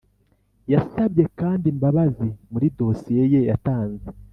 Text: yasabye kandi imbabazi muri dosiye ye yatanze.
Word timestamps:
yasabye 0.71 1.23
kandi 1.39 1.65
imbabazi 1.73 2.27
muri 2.51 2.67
dosiye 2.79 3.23
ye 3.33 3.39
yatanze. 3.49 4.07